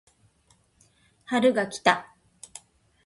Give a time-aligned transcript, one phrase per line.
[1.25, 2.15] 春が来た